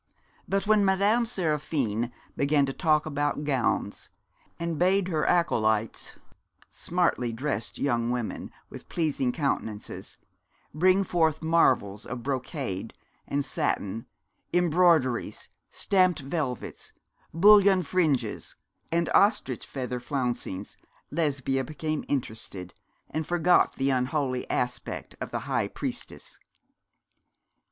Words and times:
But 0.47 0.65
when 0.65 0.83
Madame 0.83 1.27
Seraphine 1.27 2.11
began 2.35 2.65
to 2.65 2.73
talk 2.73 3.05
about 3.05 3.43
gowns, 3.43 4.09
and 4.57 4.79
bade 4.79 5.09
her 5.09 5.27
acolytes 5.29 6.15
smartly 6.71 7.31
dressed 7.31 7.77
young 7.77 8.09
women 8.09 8.49
with 8.67 8.89
pleasing 8.89 9.31
countenances 9.31 10.17
bring 10.73 11.03
forth 11.03 11.43
marvels 11.43 12.07
of 12.07 12.23
brocade 12.23 12.95
and 13.27 13.45
satin, 13.45 14.07
embroideries, 14.51 15.49
stamped 15.69 16.21
velvets, 16.21 16.93
bullion 17.31 17.83
fringes, 17.83 18.55
and 18.91 19.07
ostrich 19.09 19.67
feather 19.67 19.99
flouncings, 19.99 20.77
Lesbia 21.11 21.63
became 21.63 22.03
interested, 22.07 22.73
and 23.11 23.27
forgot 23.27 23.73
the 23.75 23.91
unholy 23.91 24.49
aspect 24.49 25.15
of 25.21 25.29
the 25.29 25.41
high 25.41 25.67
priestess. 25.67 26.39